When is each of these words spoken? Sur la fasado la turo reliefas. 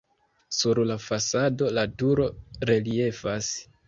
Sur 0.59 0.79
la 0.91 0.95
fasado 1.07 1.67
la 1.79 1.83
turo 2.03 2.25
reliefas. 2.71 3.51